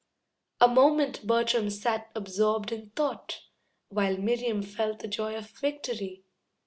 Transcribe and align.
A 0.59 0.67
moment 0.67 1.27
Bertram 1.27 1.69
sat 1.69 2.09
absorbed 2.15 2.71
in 2.71 2.89
thought, 2.89 3.41
While 3.89 4.17
Miriam 4.17 4.63
felt 4.63 4.97
the 4.97 5.07
joy 5.07 5.35
of 5.35 5.51
victory. 5.51 6.23